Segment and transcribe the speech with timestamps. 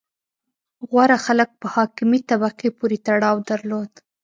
[0.89, 3.91] •غوره خلک په حاکمې طبقې پورې تړاو درلود.